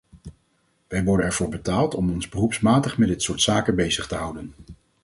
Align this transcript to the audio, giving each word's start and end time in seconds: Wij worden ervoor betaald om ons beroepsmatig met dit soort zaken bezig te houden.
Wij 0.87 1.03
worden 1.03 1.25
ervoor 1.25 1.49
betaald 1.49 1.95
om 1.95 2.11
ons 2.11 2.29
beroepsmatig 2.29 2.97
met 2.97 3.07
dit 3.07 3.21
soort 3.21 3.41
zaken 3.41 3.75
bezig 3.75 4.07
te 4.07 4.15
houden. 4.15 4.53